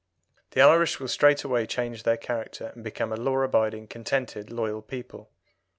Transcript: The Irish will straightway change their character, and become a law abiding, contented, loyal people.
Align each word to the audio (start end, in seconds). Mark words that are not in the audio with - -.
The 0.49 0.61
Irish 0.61 0.99
will 0.99 1.07
straightway 1.07 1.67
change 1.67 2.01
their 2.01 2.17
character, 2.17 2.71
and 2.73 2.83
become 2.83 3.13
a 3.13 3.15
law 3.15 3.39
abiding, 3.41 3.85
contented, 3.85 4.51
loyal 4.51 4.81
people. 4.81 5.29